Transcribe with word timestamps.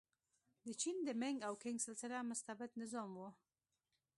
د 0.65 0.67
چین 0.81 0.97
د 1.07 1.09
مینګ 1.21 1.37
او 1.47 1.53
کینګ 1.63 1.79
سلسله 1.87 2.17
مستبد 2.29 2.71
نظام 2.81 3.09
و. 3.17 3.21